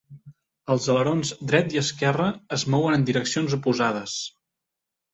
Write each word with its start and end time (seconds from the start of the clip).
Els 0.75 0.87
alerons 0.93 1.33
dret 1.51 1.77
i 1.77 1.81
esquerre 1.83 2.31
es 2.59 2.67
mouen 2.77 2.99
en 2.99 3.09
direccions 3.13 3.57
oposades. 3.63 4.21